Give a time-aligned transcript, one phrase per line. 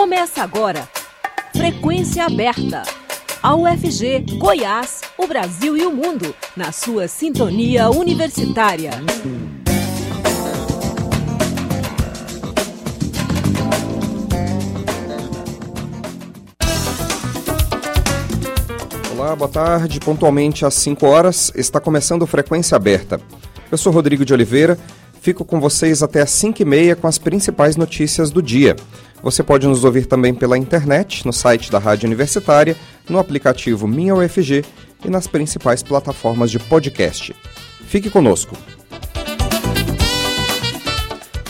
[0.00, 0.88] Começa agora.
[1.54, 2.84] Frequência aberta.
[3.42, 8.92] A UFG, Goiás, o Brasil e o mundo, na sua sintonia universitária.
[19.12, 20.00] Olá, boa tarde.
[20.00, 23.20] Pontualmente às 5 horas está começando Frequência Aberta.
[23.70, 24.78] Eu sou Rodrigo de Oliveira,
[25.20, 28.76] fico com vocês até às 5 e meia com as principais notícias do dia.
[29.22, 32.76] Você pode nos ouvir também pela internet, no site da Rádio Universitária,
[33.08, 34.64] no aplicativo Minha UFG
[35.04, 37.34] e nas principais plataformas de podcast.
[37.86, 38.56] Fique conosco.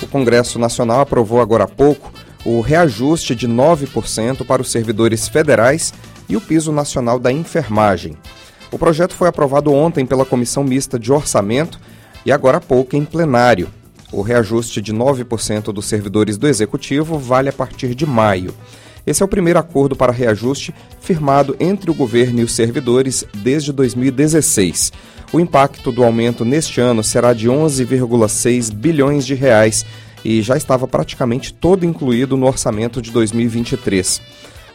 [0.03, 2.13] O Congresso Nacional aprovou agora há pouco
[2.45, 5.93] o reajuste de 9% para os servidores federais
[6.29, 8.17] e o piso nacional da enfermagem.
[8.73, 11.79] O projeto foi aprovado ontem pela Comissão Mista de Orçamento
[12.25, 13.69] e agora há pouco em plenário.
[14.13, 18.53] O reajuste de 9% dos servidores do Executivo vale a partir de maio.
[19.07, 23.73] Esse é o primeiro acordo para reajuste firmado entre o governo e os servidores desde
[23.73, 24.93] 2016.
[25.33, 29.87] O impacto do aumento neste ano será de 11,6 bilhões de reais
[30.25, 34.21] e já estava praticamente todo incluído no orçamento de 2023.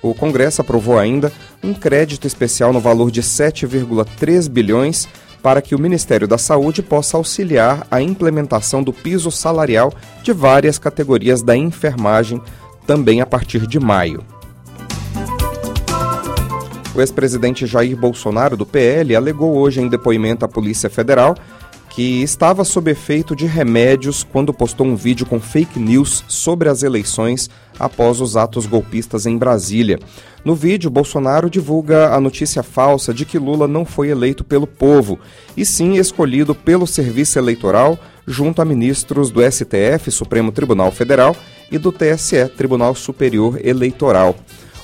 [0.01, 1.31] O Congresso aprovou ainda
[1.63, 5.07] um crédito especial no valor de 7,3 bilhões
[5.45, 9.93] para que o Ministério da Saúde possa auxiliar a implementação do piso salarial
[10.23, 12.41] de várias categorias da enfermagem
[12.87, 14.23] também a partir de maio.
[16.95, 21.35] O ex-presidente Jair Bolsonaro, do PL, alegou hoje em depoimento à Polícia Federal
[21.95, 26.83] que estava sob efeito de remédios quando postou um vídeo com fake news sobre as
[26.83, 29.97] eleições após os atos golpistas em Brasília.
[30.43, 35.17] No vídeo, Bolsonaro divulga a notícia falsa de que Lula não foi eleito pelo povo,
[35.55, 41.33] e sim escolhido pelo Serviço Eleitoral, junto a ministros do STF, Supremo Tribunal Federal,
[41.71, 44.35] e do TSE, Tribunal Superior Eleitoral.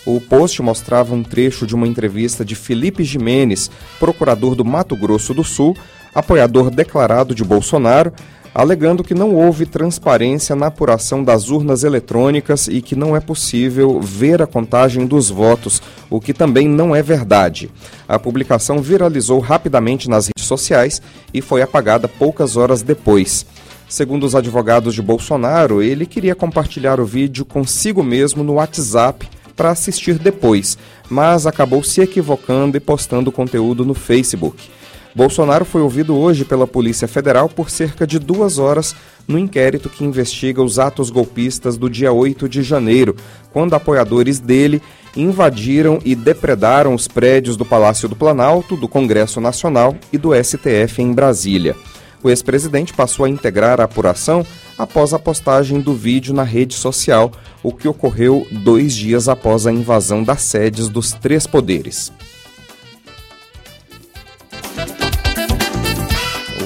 [0.05, 5.33] O post mostrava um trecho de uma entrevista de Felipe Jimenez, procurador do Mato Grosso
[5.33, 5.75] do Sul,
[6.13, 8.13] apoiador declarado de Bolsonaro,
[8.53, 14.01] alegando que não houve transparência na apuração das urnas eletrônicas e que não é possível
[14.01, 17.71] ver a contagem dos votos, o que também não é verdade.
[18.07, 21.01] A publicação viralizou rapidamente nas redes sociais
[21.33, 23.45] e foi apagada poucas horas depois.
[23.87, 29.71] Segundo os advogados de Bolsonaro, ele queria compartilhar o vídeo consigo mesmo no WhatsApp para
[29.71, 30.77] assistir depois,
[31.09, 34.69] mas acabou se equivocando e postando o conteúdo no Facebook.
[35.13, 38.95] Bolsonaro foi ouvido hoje pela Polícia Federal por cerca de duas horas
[39.27, 43.15] no inquérito que investiga os atos golpistas do dia 8 de janeiro,
[43.51, 44.81] quando apoiadores dele
[45.15, 51.01] invadiram e depredaram os prédios do Palácio do Planalto, do Congresso Nacional e do STF
[51.01, 51.75] em Brasília.
[52.23, 54.45] O ex-presidente passou a integrar a apuração
[54.77, 59.71] após a postagem do vídeo na rede social, o que ocorreu dois dias após a
[59.71, 62.11] invasão das sedes dos três poderes.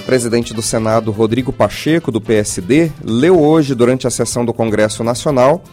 [0.06, 5.64] Presidente do Senado, Rodrigo Pacheco, do PSD, leu hoje, durante a sessão do Congresso Nacional,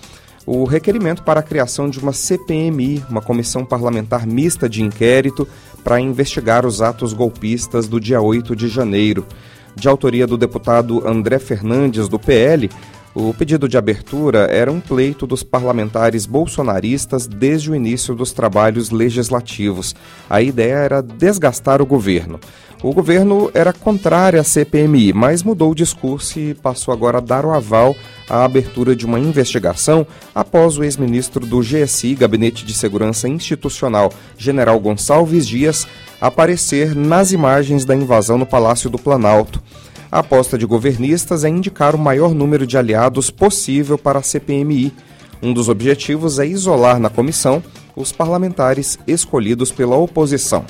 [0.46, 5.46] o requerimento para a criação de uma CPMI, uma comissão parlamentar mista de inquérito,
[5.84, 9.26] para investigar os atos golpistas do dia 8 de janeiro.
[9.76, 12.70] De autoria do deputado André Fernandes, do PL,
[13.14, 18.90] o pedido de abertura era um pleito dos parlamentares bolsonaristas desde o início dos trabalhos
[18.90, 19.94] legislativos.
[20.30, 22.40] A ideia era desgastar o governo.
[22.82, 27.46] O governo era contrário à CPMI, mas mudou o discurso e passou agora a dar
[27.46, 27.94] o aval
[28.28, 30.04] à abertura de uma investigação
[30.34, 35.86] após o ex-ministro do GSI, Gabinete de Segurança Institucional, General Gonçalves Dias,
[36.20, 39.62] aparecer nas imagens da invasão no Palácio do Planalto.
[40.10, 44.92] A aposta de governistas é indicar o maior número de aliados possível para a CPMI.
[45.40, 47.62] Um dos objetivos é isolar na comissão
[47.94, 50.64] os parlamentares escolhidos pela oposição.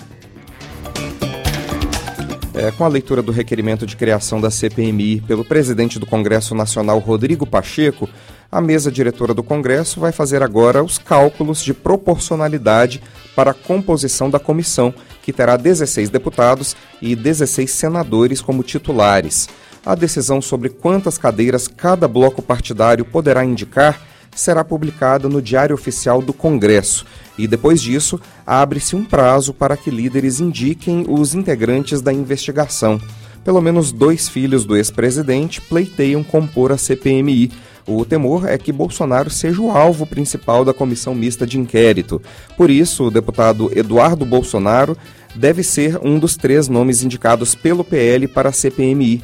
[2.62, 7.00] É, com a leitura do requerimento de criação da CPMI pelo presidente do Congresso Nacional,
[7.00, 8.08] Rodrigo Pacheco,
[8.52, 13.02] a mesa diretora do Congresso vai fazer agora os cálculos de proporcionalidade
[13.34, 14.94] para a composição da comissão,
[15.24, 19.48] que terá 16 deputados e 16 senadores como titulares.
[19.84, 24.00] A decisão sobre quantas cadeiras cada bloco partidário poderá indicar
[24.34, 27.04] será publicada no Diário Oficial do Congresso
[27.38, 33.00] e depois disso abre-se um prazo para que líderes indiquem os integrantes da investigação.
[33.44, 37.50] Pelo menos dois filhos do ex-presidente pleiteiam compor a CPMI.
[37.86, 42.22] O temor é que Bolsonaro seja o alvo principal da comissão mista de inquérito.
[42.56, 44.96] Por isso, o deputado Eduardo Bolsonaro
[45.34, 49.20] deve ser um dos três nomes indicados pelo PL para a CPMI.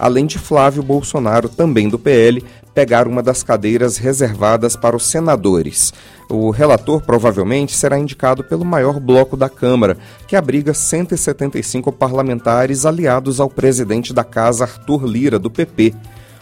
[0.00, 2.42] Além de Flávio Bolsonaro, também do PL,
[2.74, 5.92] pegar uma das cadeiras reservadas para os senadores.
[6.28, 13.40] O relator provavelmente será indicado pelo maior bloco da Câmara, que abriga 175 parlamentares aliados
[13.40, 15.94] ao presidente da Casa, Arthur Lira, do PP.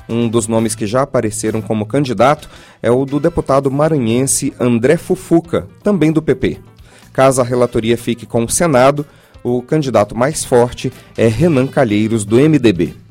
[0.08, 2.48] Um dos nomes que já apareceram como candidato
[2.80, 6.58] é o do deputado maranhense André Fufuca, também do PP.
[7.12, 9.04] Caso a relatoria fique com o Senado,
[9.42, 13.07] o candidato mais forte é Renan Calheiros, do MDB.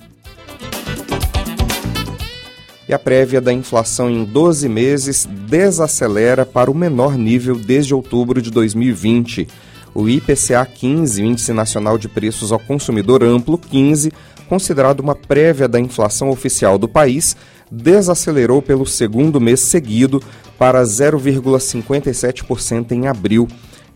[2.88, 8.42] E a prévia da inflação em 12 meses desacelera para o menor nível desde outubro
[8.42, 9.48] de 2020.
[9.94, 14.14] O IPCA 15, Índice Nacional de Preços ao Consumidor Amplo 15,
[14.48, 17.36] considerado uma prévia da inflação oficial do país,
[17.70, 20.24] desacelerou pelo segundo mês seguido
[20.58, 23.48] para 0,57% em abril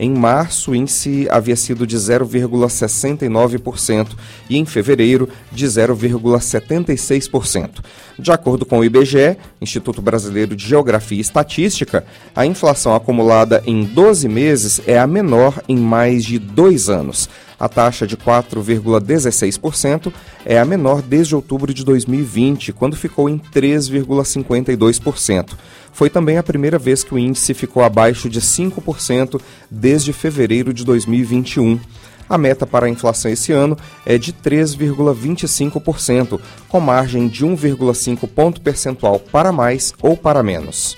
[0.01, 4.07] em março, o índice havia sido de 0,69%
[4.50, 7.69] e em fevereiro de 0,76%.
[8.18, 12.03] De acordo com o IBGE, Instituto Brasileiro de Geografia e Estatística,
[12.36, 17.30] a inflação acumulada em 12 meses é a menor em mais de dois anos.
[17.61, 20.11] A taxa de 4,16%
[20.43, 25.51] é a menor desde outubro de 2020, quando ficou em 3,52%.
[25.93, 30.83] Foi também a primeira vez que o índice ficou abaixo de 5% desde fevereiro de
[30.83, 31.79] 2021.
[32.27, 38.59] A meta para a inflação esse ano é de 3,25%, com margem de 1,5 ponto
[38.59, 40.97] percentual para mais ou para menos.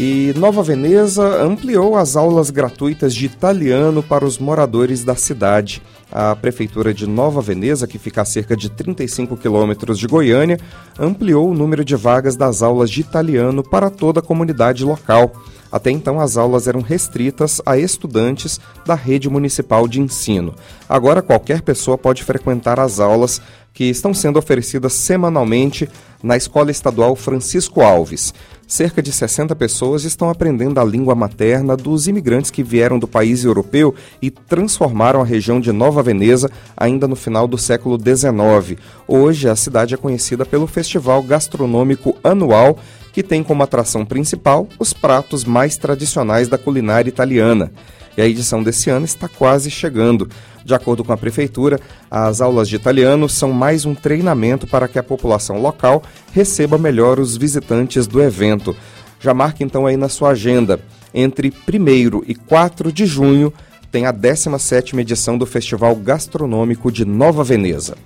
[0.00, 5.82] E Nova Veneza ampliou as aulas gratuitas de italiano para os moradores da cidade.
[6.12, 10.60] A Prefeitura de Nova Veneza, que fica a cerca de 35 quilômetros de Goiânia,
[10.96, 15.32] ampliou o número de vagas das aulas de italiano para toda a comunidade local.
[15.70, 20.54] Até então, as aulas eram restritas a estudantes da rede municipal de ensino.
[20.88, 23.42] Agora, qualquer pessoa pode frequentar as aulas
[23.78, 25.88] que estão sendo oferecidas semanalmente
[26.20, 28.34] na Escola Estadual Francisco Alves.
[28.66, 33.44] Cerca de 60 pessoas estão aprendendo a língua materna dos imigrantes que vieram do país
[33.44, 38.80] europeu e transformaram a região de Nova Veneza ainda no final do século XIX.
[39.06, 42.80] Hoje, a cidade é conhecida pelo festival gastronômico anual
[43.12, 47.70] que tem como atração principal os pratos mais tradicionais da culinária italiana
[48.18, 50.28] e a edição desse ano está quase chegando.
[50.64, 51.78] De acordo com a Prefeitura,
[52.10, 57.20] as aulas de italiano são mais um treinamento para que a população local receba melhor
[57.20, 58.74] os visitantes do evento.
[59.20, 60.80] Já marque então aí na sua agenda.
[61.14, 63.52] Entre 1 e 4 de junho
[63.90, 67.96] tem a 17ª edição do Festival Gastronômico de Nova Veneza.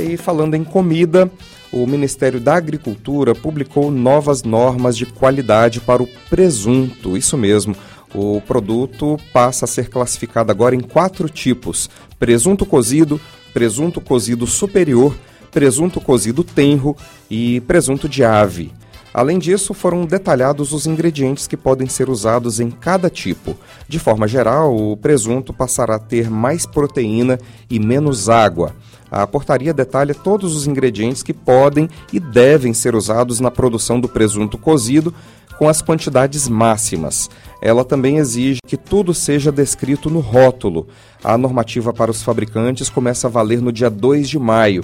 [0.00, 1.28] E falando em comida,
[1.74, 7.16] o Ministério da Agricultura publicou novas normas de qualidade para o presunto.
[7.16, 7.74] Isso mesmo.
[8.14, 13.20] O produto passa a ser classificado agora em quatro tipos: presunto cozido,
[13.52, 15.16] presunto cozido superior,
[15.50, 16.96] presunto cozido tenro
[17.28, 18.72] e presunto de ave.
[19.12, 23.56] Além disso, foram detalhados os ingredientes que podem ser usados em cada tipo.
[23.88, 27.38] De forma geral, o presunto passará a ter mais proteína
[27.68, 28.74] e menos água.
[29.16, 34.08] A portaria detalha todos os ingredientes que podem e devem ser usados na produção do
[34.08, 35.14] presunto cozido,
[35.56, 37.30] com as quantidades máximas.
[37.62, 40.88] Ela também exige que tudo seja descrito no rótulo.
[41.22, 44.82] A normativa para os fabricantes começa a valer no dia 2 de maio,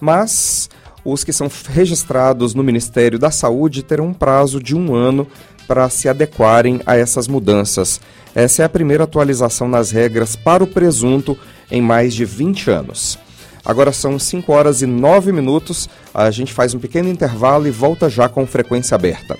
[0.00, 0.70] mas
[1.04, 5.26] os que são registrados no Ministério da Saúde terão um prazo de um ano
[5.66, 8.00] para se adequarem a essas mudanças.
[8.32, 11.36] Essa é a primeira atualização nas regras para o presunto
[11.68, 13.18] em mais de 20 anos.
[13.64, 15.88] Agora são 5 horas e 9 minutos.
[16.12, 19.38] A gente faz um pequeno intervalo e volta já com frequência aberta.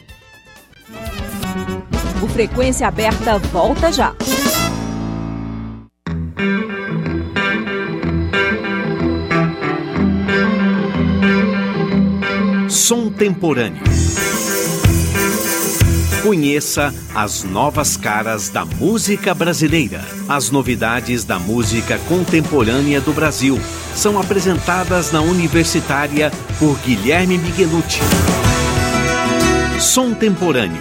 [2.23, 4.15] O Frequência Aberta volta já.
[12.69, 13.83] Som temporâneo.
[16.23, 20.05] Conheça as novas caras da música brasileira.
[20.29, 23.61] As novidades da música contemporânea do Brasil
[23.97, 27.99] são apresentadas na Universitária por Guilherme Miguelucci.
[29.81, 30.81] Som Temporâneo,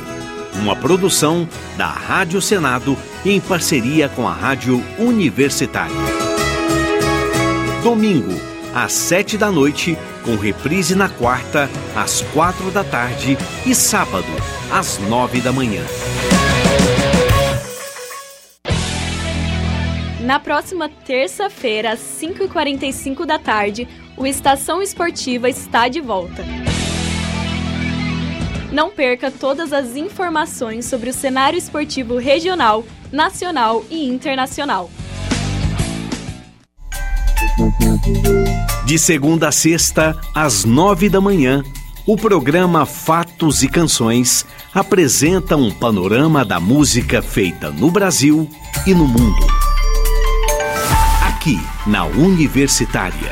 [0.62, 2.96] uma produção da Rádio Senado
[3.26, 5.96] em parceria com a Rádio Universitária.
[7.82, 14.26] Domingo, às sete da noite, com reprise na quarta, às quatro da tarde e sábado,
[14.72, 15.84] às nove da manhã.
[20.22, 26.46] Na próxima terça-feira, às 5h45 da tarde, o Estação Esportiva está de volta.
[28.72, 34.90] Não perca todas as informações sobre o cenário esportivo regional, nacional e internacional.
[38.86, 41.64] De segunda a sexta, às nove da manhã,
[42.06, 48.50] o programa Fatos e Canções apresenta um panorama da música feita no Brasil
[48.86, 49.48] e no mundo.
[51.28, 53.32] Aqui, na Universitária.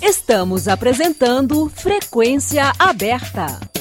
[0.00, 3.73] Estamos apresentando Frequência Aberta.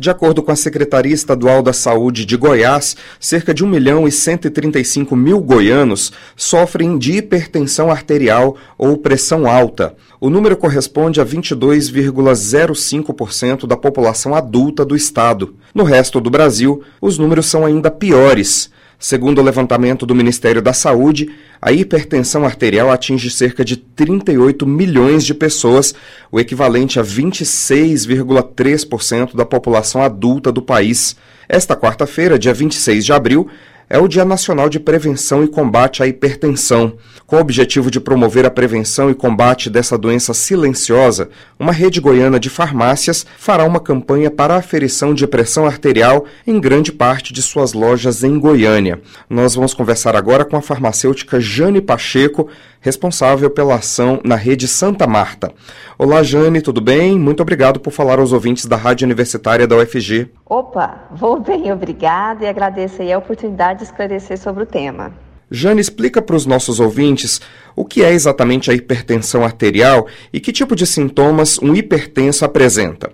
[0.00, 4.10] De acordo com a Secretaria Estadual da Saúde de Goiás, cerca de 1 milhão e
[4.10, 9.94] 135 mil goianos sofrem de hipertensão arterial ou pressão alta.
[10.18, 15.54] O número corresponde a 22,05% da população adulta do estado.
[15.74, 18.70] No resto do Brasil, os números são ainda piores.
[19.02, 25.24] Segundo o levantamento do Ministério da Saúde, a hipertensão arterial atinge cerca de 38 milhões
[25.24, 25.94] de pessoas,
[26.30, 31.16] o equivalente a 26,3% da população adulta do país.
[31.48, 33.48] Esta quarta-feira, dia 26 de abril,
[33.92, 36.96] é o Dia Nacional de Prevenção e Combate à Hipertensão.
[37.26, 41.28] Com o objetivo de promover a prevenção e combate dessa doença silenciosa,
[41.58, 46.60] uma rede goiana de farmácias fará uma campanha para a aferição de pressão arterial em
[46.60, 49.00] grande parte de suas lojas em Goiânia.
[49.28, 52.48] Nós vamos conversar agora com a farmacêutica Jane Pacheco,
[52.80, 55.52] responsável pela ação na rede Santa Marta.
[55.98, 57.18] Olá, Jane, tudo bem?
[57.18, 60.30] Muito obrigado por falar aos ouvintes da Rádio Universitária da UFG.
[60.46, 65.12] Opa, vou bem, obrigada e agradeço a oportunidade de esclarecer sobre o tema.
[65.50, 67.40] Jane, explica para os nossos ouvintes
[67.76, 73.10] o que é exatamente a hipertensão arterial e que tipo de sintomas um hipertenso apresenta.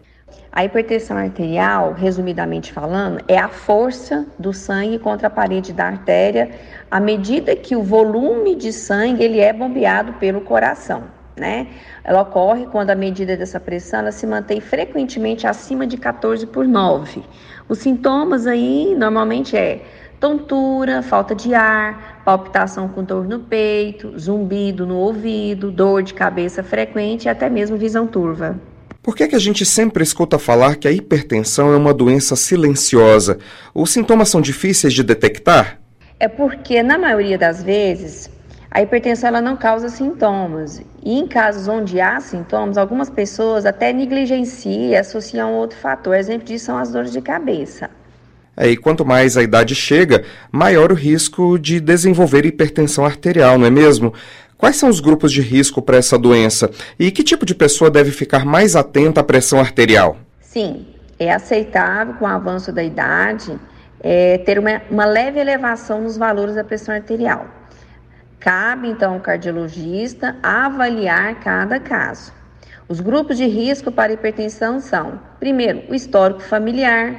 [0.56, 6.48] A hipertensão arterial, resumidamente falando, é a força do sangue contra a parede da artéria
[6.90, 11.04] à medida que o volume de sangue ele é bombeado pelo coração,
[11.36, 11.66] né?
[12.02, 16.66] Ela ocorre quando a medida dessa pressão ela se mantém frequentemente acima de 14 por
[16.66, 17.22] 9.
[17.68, 19.82] Os sintomas aí normalmente é
[20.18, 26.62] tontura, falta de ar, palpitação com dor no peito, zumbido no ouvido, dor de cabeça
[26.62, 28.58] frequente e até mesmo visão turva.
[29.06, 32.34] Por que, é que a gente sempre escuta falar que a hipertensão é uma doença
[32.34, 33.38] silenciosa?
[33.72, 35.78] Os sintomas são difíceis de detectar?
[36.18, 38.28] É porque, na maioria das vezes,
[38.68, 40.82] a hipertensão ela não causa sintomas.
[41.04, 46.16] E em casos onde há sintomas, algumas pessoas até negligenciam e associam outro fator.
[46.16, 47.88] Exemplo disso são as dores de cabeça.
[48.56, 53.66] É, e quanto mais a idade chega, maior o risco de desenvolver hipertensão arterial, não
[53.66, 54.14] é mesmo?
[54.58, 56.70] Quais são os grupos de risco para essa doença?
[56.98, 60.16] E que tipo de pessoa deve ficar mais atenta à pressão arterial?
[60.40, 60.86] Sim,
[61.18, 63.58] é aceitável com o avanço da idade
[64.00, 67.46] é, ter uma, uma leve elevação nos valores da pressão arterial.
[68.38, 72.32] Cabe então ao cardiologista avaliar cada caso.
[72.88, 77.16] Os grupos de risco para hipertensão são: primeiro, o histórico familiar,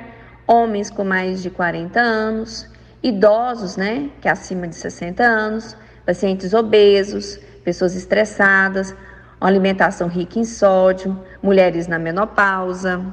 [0.48, 2.70] homens com mais de 40 anos,
[3.04, 5.76] idosos, né, que é acima de 60 anos,
[6.08, 8.96] pacientes obesos, pessoas estressadas,
[9.42, 13.04] uma alimentação rica em sódio, mulheres na menopausa.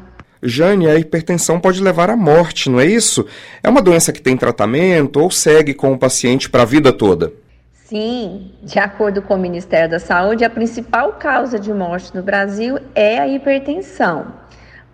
[0.40, 3.26] Jane, a hipertensão pode levar à morte, não é isso?
[3.64, 7.32] É uma doença que tem tratamento ou segue com o paciente para a vida toda?
[7.72, 12.78] Sim, de acordo com o Ministério da Saúde, a principal causa de morte no Brasil
[12.94, 14.26] é a hipertensão.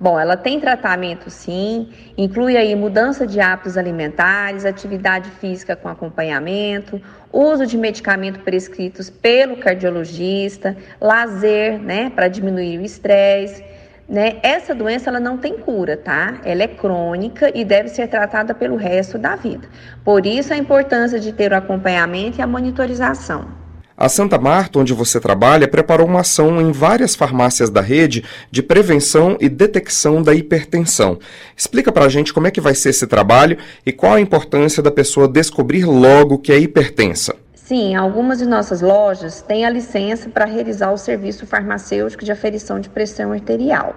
[0.01, 6.99] Bom, ela tem tratamento sim, inclui aí mudança de hábitos alimentares, atividade física com acompanhamento,
[7.31, 13.63] uso de medicamentos prescritos pelo cardiologista, lazer, né, para diminuir o estresse.
[14.09, 14.39] Né?
[14.43, 16.41] Essa doença ela não tem cura, tá?
[16.47, 19.69] Ela é crônica e deve ser tratada pelo resto da vida.
[20.03, 23.60] Por isso a importância de ter o acompanhamento e a monitorização.
[24.01, 28.63] A Santa Marta, onde você trabalha, preparou uma ação em várias farmácias da rede de
[28.63, 31.19] prevenção e detecção da hipertensão.
[31.55, 34.83] Explica para a gente como é que vai ser esse trabalho e qual a importância
[34.83, 37.37] da pessoa descobrir logo que é hipertensa.
[37.55, 42.81] Sim, algumas de nossas lojas têm a licença para realizar o serviço farmacêutico de aferição
[42.81, 43.95] de pressão arterial.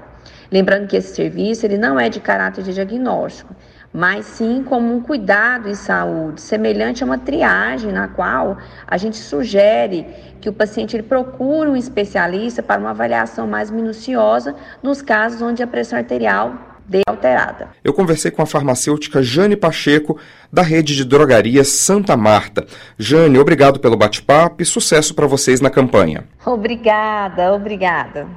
[0.52, 3.56] Lembrando que esse serviço ele não é de caráter de diagnóstico,
[3.94, 8.58] mas sim como um cuidado em saúde, semelhante a uma triagem na qual
[8.88, 10.08] a gente sugere
[10.42, 15.62] que o paciente ele procure um especialista para uma avaliação mais minuciosa nos casos onde
[15.62, 17.70] a pressão arterial dê alterada.
[17.84, 20.20] Eu conversei com a farmacêutica Jane Pacheco,
[20.52, 22.66] da rede de drogarias Santa Marta.
[22.98, 26.26] Jane, obrigado pelo bate-papo e sucesso para vocês na campanha.
[26.46, 28.28] Obrigada, obrigada.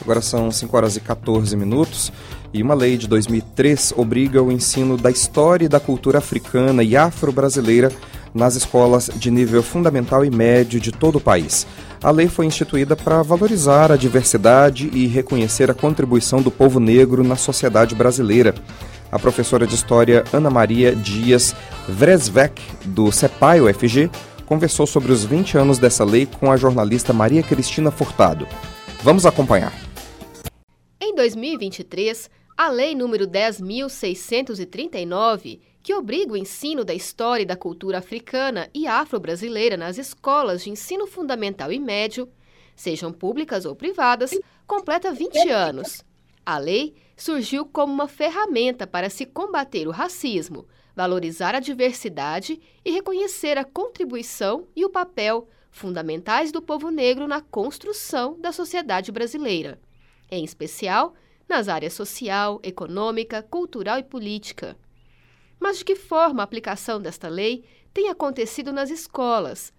[0.00, 2.12] Agora são 5 horas e 14 minutos
[2.52, 6.96] e uma lei de 2003 obriga o ensino da história e da cultura africana e
[6.96, 7.90] afro-brasileira
[8.34, 11.66] nas escolas de nível fundamental e médio de todo o país.
[12.02, 17.24] A lei foi instituída para valorizar a diversidade e reconhecer a contribuição do povo negro
[17.24, 18.54] na sociedade brasileira.
[19.10, 21.54] A professora de História Ana Maria Dias
[21.88, 24.10] Vresvec, do CEPAI UFG,
[24.44, 28.46] conversou sobre os 20 anos dessa lei com a jornalista Maria Cristina Furtado.
[29.02, 29.85] Vamos acompanhar.
[31.16, 37.96] Em 2023, a Lei número 10.639, que obriga o ensino da história e da cultura
[37.96, 42.28] africana e afro-brasileira nas escolas de ensino fundamental e médio,
[42.74, 46.04] sejam públicas ou privadas, completa 20 anos.
[46.44, 52.90] A lei surgiu como uma ferramenta para se combater o racismo, valorizar a diversidade e
[52.90, 59.80] reconhecer a contribuição e o papel fundamentais do povo negro na construção da sociedade brasileira,
[60.30, 61.14] em especial
[61.48, 64.76] nas áreas social, econômica, cultural e política.
[65.60, 67.64] Mas de que forma a aplicação desta lei
[67.94, 69.72] tem acontecido nas escolas?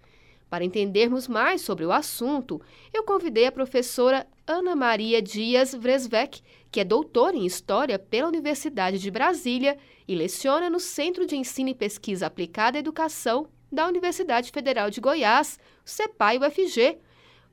[0.50, 2.60] Para entendermos mais sobre o assunto,
[2.92, 6.40] eu convidei a professora Ana Maria Dias Vresvec,
[6.70, 9.76] que é doutora em História pela Universidade de Brasília
[10.06, 15.00] e leciona no Centro de Ensino e Pesquisa Aplicada à Educação da Universidade Federal de
[15.00, 16.98] Goiás, CEPAI UFG.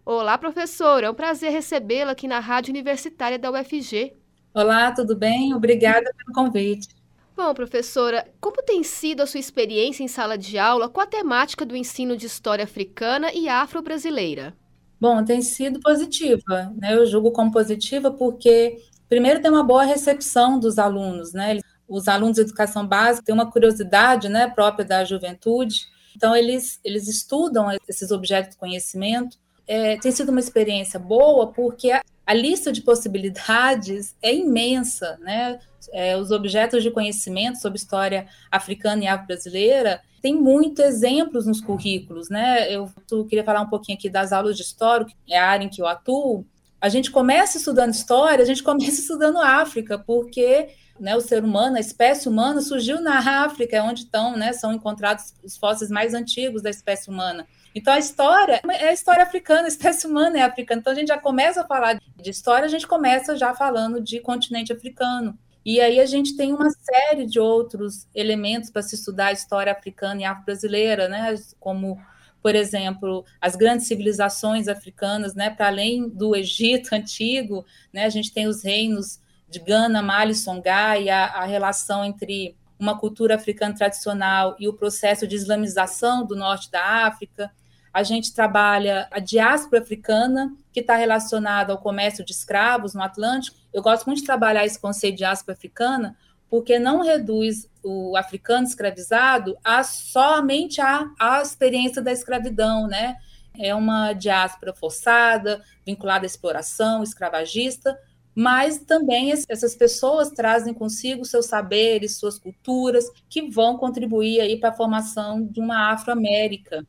[0.05, 4.13] Olá, professora, é um prazer recebê-la aqui na Rádio Universitária da UFG.
[4.53, 5.51] Olá, tudo bem?
[5.55, 6.89] Obrigada pelo convite.
[7.35, 11.65] Bom, professora, como tem sido a sua experiência em sala de aula com a temática
[11.65, 14.53] do ensino de história africana e afro-brasileira?
[15.01, 16.93] Bom, tem sido positiva, né?
[16.93, 18.77] Eu julgo como positiva porque,
[19.09, 21.57] primeiro, tem uma boa recepção dos alunos, né?
[21.87, 27.07] Os alunos de educação básica têm uma curiosidade, né, própria da juventude, então eles, eles
[27.07, 29.43] estudam esses objetos de conhecimento.
[29.67, 35.59] É, tem sido uma experiência boa porque a, a lista de possibilidades é imensa, né?
[35.93, 42.29] É, os objetos de conhecimento sobre história africana e afro-brasileira tem muitos exemplos nos currículos,
[42.29, 42.73] né?
[42.73, 42.91] Eu
[43.29, 45.79] queria falar um pouquinho aqui das aulas de história, que é a área em que
[45.79, 46.43] eu atuo.
[46.81, 50.69] A gente começa estudando história, a gente começa estudando África, porque
[50.99, 55.33] né, o ser humano, a espécie humana surgiu na África, onde estão, né, são encontrados
[55.43, 57.45] os fósseis mais antigos da espécie humana.
[57.75, 60.79] Então a história é a história africana, a espécie humana é africana.
[60.79, 64.21] Então a gente já começa a falar de história, a gente começa já falando de
[64.21, 65.37] continente africano.
[65.65, 69.73] E aí a gente tem uma série de outros elementos para se estudar a história
[69.73, 71.35] africana e afro-brasileira, né?
[71.59, 71.99] Como,
[72.41, 75.49] por exemplo, as grandes civilizações africanas, né?
[75.49, 78.05] Para além do Egito antigo, né?
[78.05, 82.97] A gente tem os reinos de Gana, Mali, Songhai, e a, a relação entre uma
[82.97, 87.51] cultura africana tradicional e o processo de islamização do norte da África.
[87.95, 93.55] A gente trabalha a diáspora africana, que está relacionada ao comércio de escravos no Atlântico.
[93.73, 96.13] Eu gosto muito de trabalhar esse conceito de diáspora africana,
[96.49, 103.15] porque não reduz o africano escravizado a somente a, a experiência da escravidão, né?
[103.57, 107.97] É uma diáspora forçada, vinculada à exploração, escravagista,
[108.35, 114.71] mas também essas pessoas trazem consigo seus saberes, suas culturas, que vão contribuir aí para
[114.71, 116.85] a formação de uma Afro-América,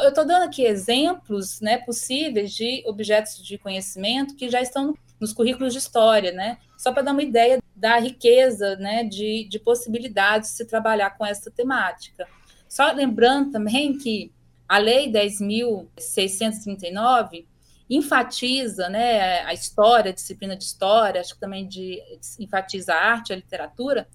[0.00, 5.32] eu estou dando aqui exemplos né, possíveis de objetos de conhecimento que já estão nos
[5.32, 6.58] currículos de história, né?
[6.76, 11.24] Só para dar uma ideia da riqueza né, de, de possibilidades de se trabalhar com
[11.24, 12.28] essa temática.
[12.68, 14.30] Só lembrando também que
[14.68, 17.46] a Lei 10.639
[17.88, 22.02] enfatiza né, a história, a disciplina de história, acho que também de,
[22.38, 24.08] enfatiza a arte, a literatura,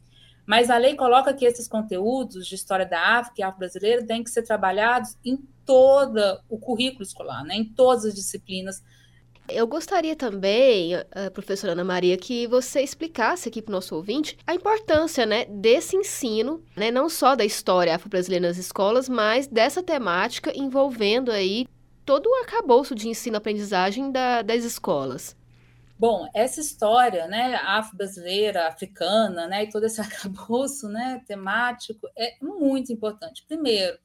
[0.46, 4.32] mas a lei coloca que esses conteúdos de história da África e afro-brasileira têm que
[4.32, 5.38] ser trabalhados em
[5.70, 8.82] todo o currículo escolar, né, em todas as disciplinas.
[9.48, 14.36] Eu gostaria também, eh, professora Ana Maria, que você explicasse aqui para o nosso ouvinte
[14.48, 19.84] a importância né, desse ensino, né, não só da história afro-brasileira nas escolas, mas dessa
[19.84, 21.68] temática envolvendo aí
[22.04, 25.38] todo o arcabouço de ensino-aprendizagem da, das escolas.
[26.00, 32.92] Bom, essa história, né, afro-brasileira, africana, né, e todo esse arcabouço, né, temático é muito
[32.92, 33.46] importante.
[33.48, 34.00] Primeiro,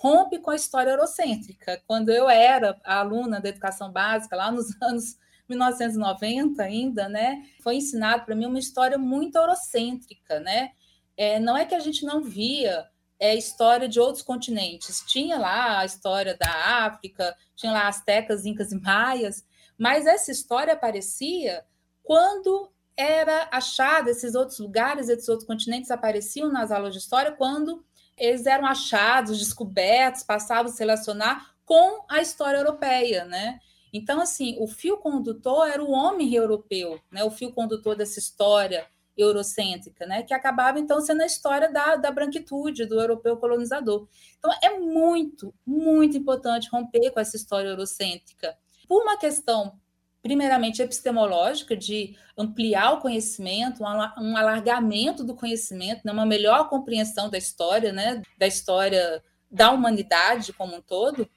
[0.00, 1.82] rompe com a história eurocêntrica.
[1.86, 8.24] Quando eu era aluna da educação básica, lá nos anos 1990 ainda, né, foi ensinado
[8.24, 10.70] para mim uma história muito eurocêntrica, né?
[11.16, 15.04] É, não é que a gente não via é, história de outros continentes.
[15.06, 19.44] Tinha lá a história da África, tinha lá astecas, incas e maias,
[19.76, 21.62] mas essa história aparecia
[22.02, 27.84] quando era achada, esses outros lugares, esses outros continentes apareciam nas aulas de história quando
[28.20, 33.58] eles eram achados, descobertos, passavam a se relacionar com a história europeia, né?
[33.92, 37.24] Então, assim, o fio condutor era o homem europeu, né?
[37.24, 40.22] O fio condutor dessa história eurocêntrica, né?
[40.22, 44.06] Que acabava então sendo a história da, da branquitude do europeu colonizador.
[44.38, 48.56] Então, é muito, muito importante romper com essa história eurocêntrica.
[48.86, 49.78] Por uma questão
[50.22, 57.38] primeiramente epistemológica, de ampliar o conhecimento, um alargamento do conhecimento, né, uma melhor compreensão da
[57.38, 61.28] história, né, da história da humanidade como um todo,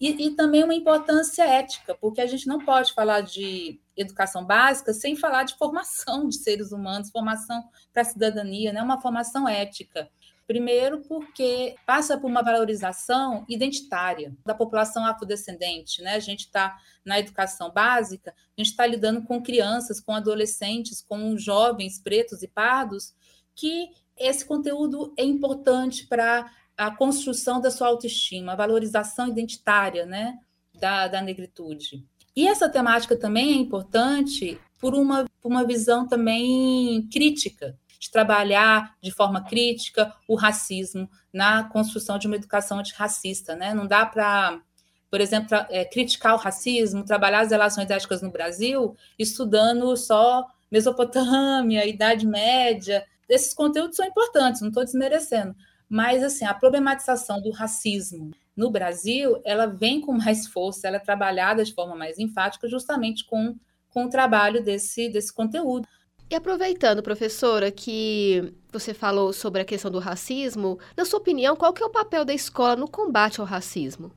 [0.00, 4.92] e, e, também uma importância ética, porque a gente não pode falar de educação básica
[4.92, 8.82] sem falar de formação de seres humanos, formação para a cidadania, né?
[8.82, 10.10] uma formação ética.
[10.52, 16.02] Primeiro, porque passa por uma valorização identitária da população afrodescendente.
[16.02, 16.12] Né?
[16.12, 21.38] A gente está na educação básica, a gente está lidando com crianças, com adolescentes, com
[21.38, 23.14] jovens pretos e pardos,
[23.54, 30.38] que esse conteúdo é importante para a construção da sua autoestima, a valorização identitária né,
[30.74, 32.06] da, da negritude.
[32.36, 38.96] E essa temática também é importante por uma, por uma visão também crítica, de trabalhar
[39.00, 43.54] de forma crítica o racismo na construção de uma educação antirracista.
[43.54, 43.72] Né?
[43.72, 44.60] Não dá para,
[45.08, 51.86] por exemplo, é, criticar o racismo, trabalhar as relações éticas no Brasil, estudando só Mesopotâmia,
[51.86, 53.06] Idade Média.
[53.28, 55.54] Esses conteúdos são importantes, não estou desmerecendo,
[55.88, 61.00] mas assim, a problematização do racismo no Brasil, ela vem com mais força, ela é
[61.00, 63.54] trabalhada de forma mais enfática justamente com,
[63.90, 65.86] com o trabalho desse, desse conteúdo.
[66.32, 71.74] E aproveitando, professora, que você falou sobre a questão do racismo, na sua opinião, qual
[71.74, 74.10] que é o papel da escola no combate ao racismo?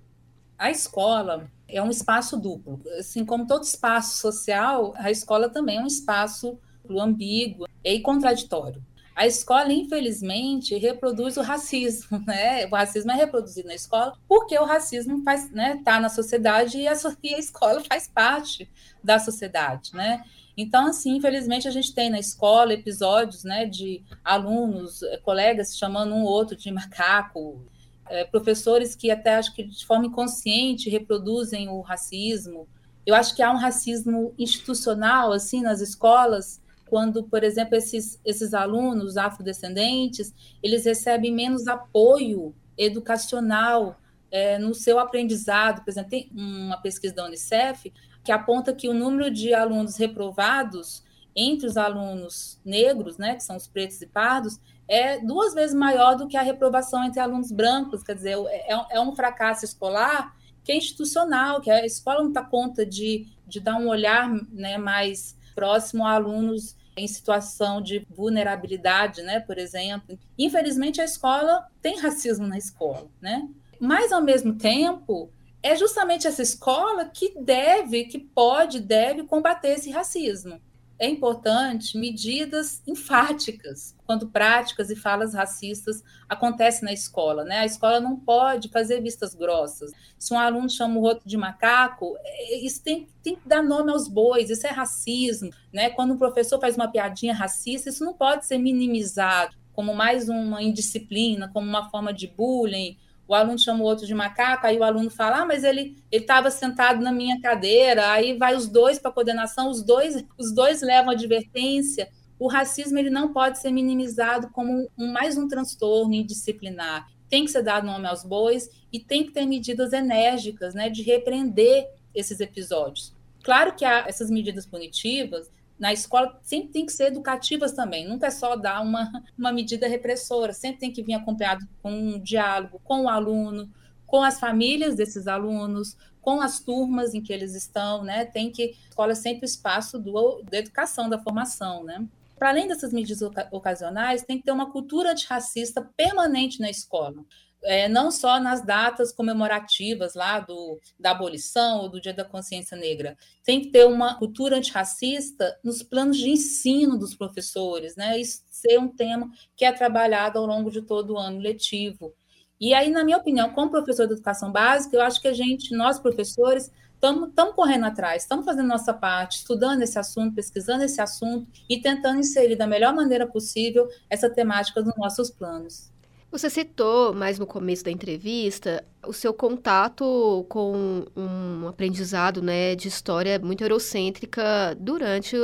[0.57, 2.79] A escola é um espaço duplo.
[2.97, 6.57] Assim como todo espaço social, a escola também é um espaço
[6.89, 8.81] ambíguo e contraditório.
[9.13, 12.65] A escola, infelizmente, reproduz o racismo, né?
[12.67, 16.87] O racismo é reproduzido na escola porque o racismo está né, tá na sociedade e
[16.87, 18.71] a, e a escola faz parte
[19.03, 20.23] da sociedade, né?
[20.57, 26.13] Então, assim, infelizmente, a gente tem na escola episódios né, de alunos, eh, colegas chamando
[26.13, 27.61] um outro de macaco,
[28.07, 32.67] é, professores que até acho que de forma inconsciente reproduzem o racismo.
[33.05, 38.53] Eu acho que há um racismo institucional, assim, nas escolas, quando, por exemplo, esses, esses
[38.53, 43.99] alunos afrodescendentes, eles recebem menos apoio educacional
[44.31, 45.83] é, no seu aprendizado.
[45.83, 47.91] Por exemplo, tem uma pesquisa da Unicef
[48.25, 51.03] que aponta que o número de alunos reprovados
[51.35, 56.15] entre os alunos negros, né, que são os pretos e pardos, é duas vezes maior
[56.15, 58.03] do que a reprovação entre alunos brancos.
[58.03, 62.43] Quer dizer, é, é um fracasso escolar que é institucional, que a escola não dá
[62.43, 69.21] conta de, de dar um olhar né, mais próximo a alunos em situação de vulnerabilidade,
[69.21, 70.17] né, por exemplo.
[70.37, 73.47] Infelizmente, a escola tem racismo na escola, né?
[73.79, 75.29] Mas, ao mesmo tempo,
[75.67, 80.61] é justamente essa escola que deve, que pode, deve combater esse racismo
[80.97, 87.43] é importante medidas enfáticas quando práticas e falas racistas acontecem na escola.
[87.43, 87.59] Né?
[87.59, 89.91] A escola não pode fazer vistas grossas.
[90.17, 93.91] Se um aluno chama o outro de macaco, é, isso tem, tem que dar nome
[93.91, 95.49] aos bois, isso é racismo.
[95.73, 95.89] Né?
[95.89, 100.63] Quando um professor faz uma piadinha racista, isso não pode ser minimizado como mais uma
[100.63, 104.83] indisciplina, como uma forma de bullying, o aluno chama o outro de macaco, aí o
[104.83, 109.09] aluno fala, ah, mas ele estava sentado na minha cadeira, aí vai os dois para
[109.09, 112.09] a coordenação, os dois, os dois levam advertência.
[112.37, 117.07] O racismo ele não pode ser minimizado como um, mais um transtorno indisciplinar.
[117.29, 121.01] Tem que ser dado nome aos bois e tem que ter medidas enérgicas né, de
[121.01, 123.13] repreender esses episódios.
[123.43, 128.31] Claro que essas medidas punitivas, na escola sempre tem que ser educativas também, nunca é
[128.31, 133.03] só dar uma, uma medida repressora, sempre tem que vir acompanhado com um diálogo com
[133.03, 133.69] o aluno,
[134.05, 138.25] com as famílias desses alunos, com as turmas em que eles estão, né?
[138.25, 142.05] Tem que a escola é sempre o espaço do, da educação, da formação, né?
[142.37, 147.23] Para além dessas medidas ocasionais, tem que ter uma cultura antirracista permanente na escola
[147.65, 152.77] é, não só nas datas comemorativas lá do, da abolição ou do Dia da Consciência
[152.77, 153.17] Negra.
[153.43, 158.19] Tem que ter uma cultura antirracista nos planos de ensino dos professores, né?
[158.19, 162.13] Isso ser um tema que é trabalhado ao longo de todo o ano letivo.
[162.59, 165.75] E aí, na minha opinião, como professor de educação básica, eu acho que a gente,
[165.75, 171.47] nós professores, estamos correndo atrás, estamos fazendo nossa parte, estudando esse assunto, pesquisando esse assunto
[171.69, 175.91] e tentando inserir da melhor maneira possível essa temática nos nossos planos.
[176.35, 182.89] Você citou mais no começo da entrevista o seu contato com um aprendizado né, de
[182.89, 185.37] história muito eurocêntrica durante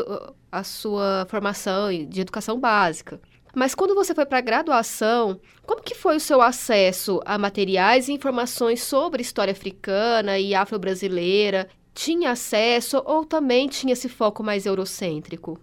[0.51, 3.21] a sua formação de educação básica.
[3.55, 8.09] Mas quando você foi para a graduação, como que foi o seu acesso a materiais
[8.09, 11.69] e informações sobre história africana e afro-brasileira?
[11.93, 15.57] Tinha acesso ou também tinha esse foco mais eurocêntrico?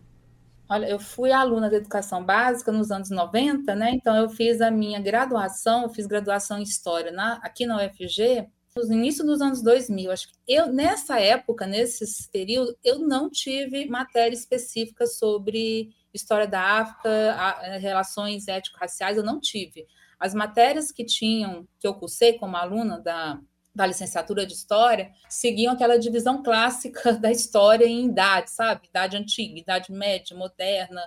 [0.69, 3.93] Olha, eu fui aluna de educação básica nos anos 90, né?
[3.93, 8.49] Então eu fiz a minha graduação, eu fiz graduação em história na, aqui na UFG
[8.77, 10.11] no início dos anos 2000.
[10.11, 16.61] Acho que eu, nessa época, nesse período, eu não tive matéria específica sobre história da
[16.61, 19.87] África, a, relações étnico-raciais, eu não tive.
[20.19, 23.41] As matérias que tinham, que eu cursei como aluna da,
[23.79, 28.89] da licenciatura de História, seguiam aquela divisão clássica da história em idade, sabe?
[28.89, 31.01] Idade antiga, idade média, moderna.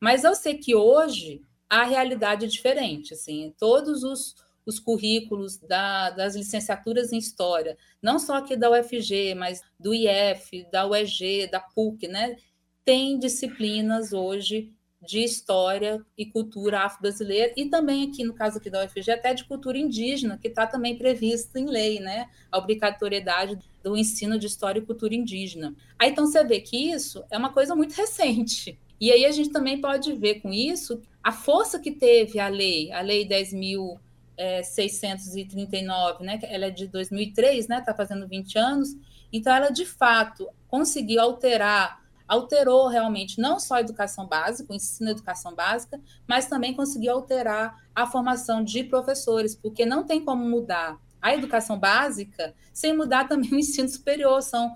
[0.00, 4.34] Mas eu sei que hoje a realidade é diferente, assim, todos os
[4.66, 10.68] os currículos da, das licenciaturas em História, não só aqui da UFG, mas do IF,
[10.72, 12.36] da UEG, da PUC, né?
[12.84, 14.74] Tem disciplinas hoje
[15.06, 19.44] de História e Cultura afro-brasileira, e também aqui, no caso aqui da UFG, até de
[19.44, 22.28] cultura indígena, que está também previsto em lei, né?
[22.50, 25.74] A obrigatoriedade do ensino de História e Cultura indígena.
[25.98, 28.78] Aí, então, você vê que isso é uma coisa muito recente.
[29.00, 32.92] E aí a gente também pode ver com isso a força que teve a lei,
[32.92, 33.98] a Lei 10.000
[34.36, 36.38] é, 639, né?
[36.44, 37.78] Ela é de 2003, né?
[37.78, 38.96] Está fazendo 20 anos.
[39.32, 45.06] Então, ela de fato conseguiu alterar, alterou realmente não só a educação básica, o ensino
[45.06, 50.44] da educação básica, mas também conseguiu alterar a formação de professores, porque não tem como
[50.44, 54.42] mudar a educação básica sem mudar também o ensino superior.
[54.42, 54.74] São,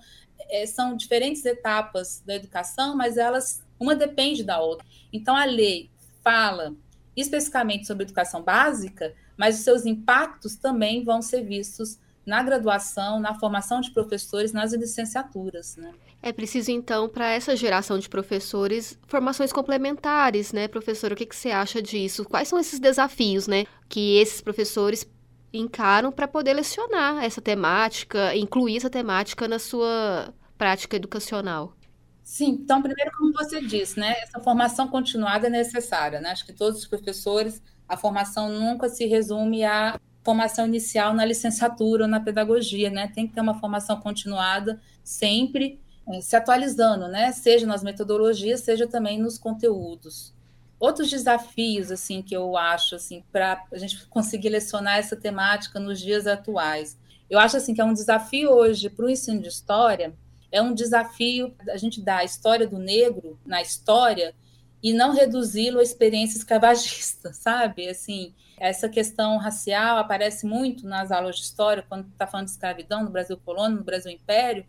[0.49, 4.87] é, são diferentes etapas da educação, mas elas uma depende da outra.
[5.13, 5.91] Então, a lei
[6.23, 6.75] fala
[7.17, 13.35] especificamente sobre educação básica, mas os seus impactos também vão ser vistos na graduação, na
[13.35, 15.93] formação de professores, nas licenciaturas, né?
[16.23, 21.13] É preciso, então, para essa geração de professores, formações complementares, né, professor?
[21.13, 22.25] O que, que você acha disso?
[22.27, 25.07] Quais são esses desafios, né, que esses professores
[25.53, 31.75] encaram para poder lecionar essa temática, incluir essa temática na sua prática educacional?
[32.23, 36.31] Sim, então, primeiro, como você disse, né, essa formação continuada é necessária, né?
[36.31, 42.05] Acho que todos os professores a formação nunca se resume à formação inicial na licenciatura
[42.05, 43.09] ou na pedagogia, né?
[43.09, 45.81] Tem que ter uma formação continuada, sempre
[46.21, 47.33] se atualizando, né?
[47.33, 50.35] Seja nas metodologias, seja também nos conteúdos.
[50.79, 56.01] Outros desafios, assim, que eu acho, assim, para a gente conseguir lecionar essa temática nos
[56.01, 56.99] dias atuais.
[57.29, 60.15] Eu acho, assim, que é um desafio hoje para o ensino de história,
[60.51, 64.35] é um desafio a gente dar a história do negro na história
[64.83, 67.89] e não reduzi-lo a experiência escravagista, sabe?
[67.89, 73.05] Assim, essa questão racial aparece muito nas aulas de história, quando está falando de escravidão
[73.05, 74.67] no Brasil colônia, no Brasil império,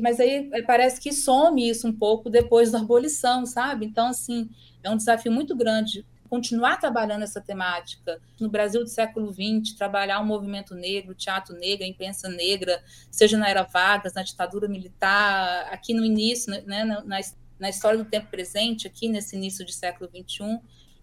[0.00, 3.86] mas aí é, parece que some isso um pouco depois da abolição, sabe?
[3.86, 4.48] Então, assim,
[4.82, 10.18] é um desafio muito grande continuar trabalhando essa temática no Brasil do século XX, trabalhar
[10.18, 14.66] o movimento negro, o teatro negro, a imprensa negra, seja na era Vargas, na ditadura
[14.66, 17.20] militar, aqui no início, né, na, na
[17.58, 20.60] na história do tempo presente, aqui nesse início de século XXI.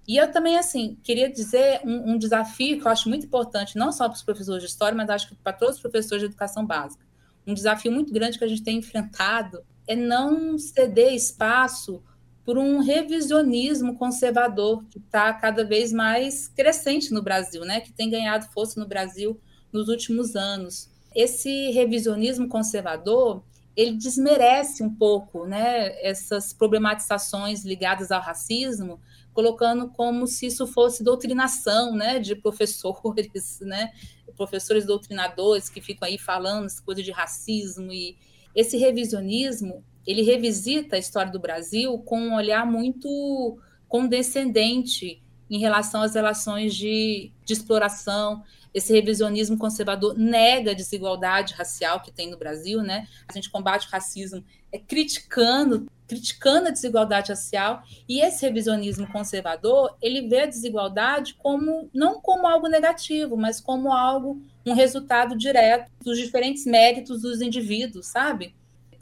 [0.08, 3.92] E eu também, assim, queria dizer um, um desafio que eu acho muito importante, não
[3.92, 6.66] só para os professores de história, mas acho que para todos os professores de educação
[6.66, 7.03] básica.
[7.46, 12.02] Um desafio muito grande que a gente tem enfrentado é não ceder espaço
[12.46, 17.80] por um revisionismo conservador que está cada vez mais crescente no Brasil, né?
[17.82, 19.40] que tem ganhado força no Brasil
[19.72, 20.90] nos últimos anos.
[21.16, 23.44] Esse revisionismo conservador
[23.76, 29.00] ele desmerece um pouco né, essas problematizações ligadas ao racismo,
[29.34, 33.92] colocando como se isso fosse doutrinação né, de professores, né,
[34.36, 37.92] professores doutrinadores que ficam aí falando essa coisa de racismo.
[37.92, 38.18] E
[38.56, 46.02] esse revisionismo, ele revisita a história do Brasil com um olhar muito condescendente em relação
[46.02, 52.38] às relações de, de exploração, esse revisionismo conservador nega a desigualdade racial que tem no
[52.38, 53.08] Brasil, né?
[53.28, 59.96] A gente combate o racismo é criticando, criticando a desigualdade racial, e esse revisionismo conservador,
[60.02, 65.92] ele vê a desigualdade como não como algo negativo, mas como algo um resultado direto
[66.04, 68.56] dos diferentes méritos dos indivíduos, sabe?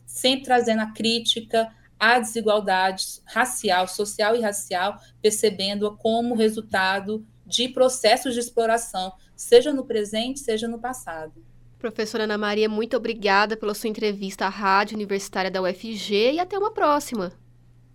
[0.05, 8.33] Sempre trazendo a crítica à desigualdade racial, social e racial, percebendo-a como resultado de processos
[8.33, 11.33] de exploração, seja no presente, seja no passado.
[11.79, 16.57] Professora Ana Maria, muito obrigada pela sua entrevista à Rádio Universitária da UFG e até
[16.57, 17.33] uma próxima.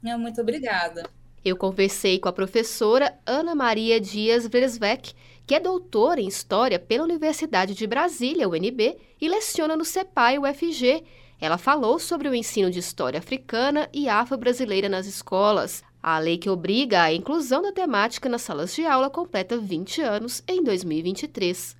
[0.03, 1.09] Muito obrigada.
[1.45, 5.15] Eu conversei com a professora Ana Maria Dias Veresvec,
[5.47, 11.05] que é doutora em História pela Universidade de Brasília, UNB, e leciona no CEPAI UFG.
[11.41, 15.85] Ela falou sobre o ensino de história africana e afro-brasileira nas escolas.
[16.09, 20.41] A lei que obriga a inclusão da temática nas salas de aula completa 20 anos
[20.47, 21.75] em 2023.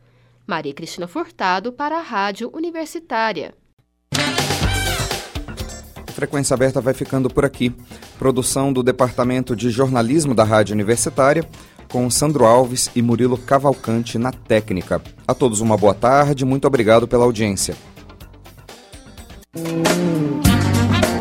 [0.45, 3.55] Maria Cristina Furtado para a Rádio Universitária.
[6.13, 7.73] Frequência Aberta vai ficando por aqui.
[8.19, 11.49] Produção do Departamento de Jornalismo da Rádio Universitária,
[11.89, 15.01] com Sandro Alves e Murilo Cavalcante na técnica.
[15.25, 17.77] A todos uma boa tarde, muito obrigado pela audiência.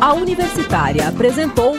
[0.00, 1.78] A Universitária apresentou